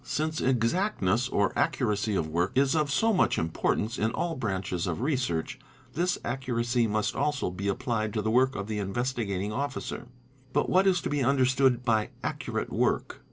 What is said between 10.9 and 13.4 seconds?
to be understood by accurate work?